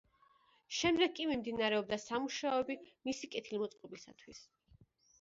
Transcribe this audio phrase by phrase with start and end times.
[0.77, 4.45] შემდეგ კი მიმდინარეობდა სამუშაოები მისი კეთილმოწყობისათვის.